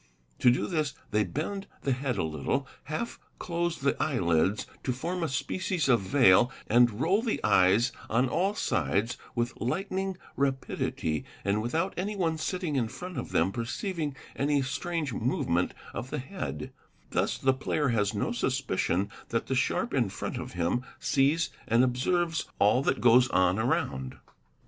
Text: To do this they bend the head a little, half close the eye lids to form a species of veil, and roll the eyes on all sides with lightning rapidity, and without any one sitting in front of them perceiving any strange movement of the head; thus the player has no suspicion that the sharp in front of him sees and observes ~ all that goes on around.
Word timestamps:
To 0.39 0.49
do 0.49 0.65
this 0.65 0.95
they 1.11 1.23
bend 1.23 1.67
the 1.83 1.91
head 1.91 2.17
a 2.17 2.23
little, 2.23 2.67
half 2.85 3.19
close 3.37 3.77
the 3.77 3.95
eye 4.01 4.17
lids 4.17 4.65
to 4.83 4.91
form 4.93 5.21
a 5.21 5.27
species 5.29 5.87
of 5.87 5.99
veil, 6.01 6.51
and 6.65 6.99
roll 6.99 7.21
the 7.21 7.39
eyes 7.43 7.91
on 8.09 8.27
all 8.27 8.55
sides 8.55 9.15
with 9.35 9.53
lightning 9.61 10.17
rapidity, 10.35 11.23
and 11.45 11.61
without 11.61 11.93
any 11.97 12.15
one 12.15 12.39
sitting 12.39 12.75
in 12.75 12.87
front 12.87 13.19
of 13.19 13.31
them 13.31 13.51
perceiving 13.51 14.15
any 14.35 14.63
strange 14.63 15.13
movement 15.13 15.71
of 15.93 16.09
the 16.09 16.17
head; 16.17 16.71
thus 17.11 17.37
the 17.37 17.53
player 17.53 17.89
has 17.89 18.15
no 18.15 18.31
suspicion 18.31 19.07
that 19.29 19.45
the 19.45 19.53
sharp 19.53 19.93
in 19.93 20.09
front 20.09 20.37
of 20.39 20.53
him 20.53 20.81
sees 20.97 21.51
and 21.67 21.83
observes 21.83 22.47
~ 22.53 22.57
all 22.57 22.81
that 22.81 23.01
goes 23.01 23.27
on 23.29 23.59
around. 23.59 24.17